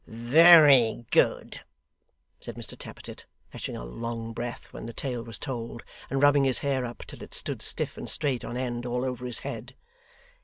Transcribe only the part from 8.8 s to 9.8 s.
all over his head.